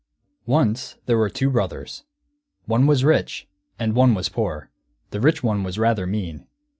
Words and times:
]Once 0.47 0.97
there 1.05 1.15
were 1.15 1.29
two 1.29 1.51
brothers. 1.51 2.05
One 2.65 2.87
was 2.87 3.03
rich, 3.03 3.47
and 3.77 3.93
one 3.93 4.15
was 4.15 4.29
poor; 4.29 4.71
the 5.11 5.21
rich 5.21 5.43
one 5.43 5.61
was 5.61 5.77
rather 5.77 6.07
mean. 6.07 6.47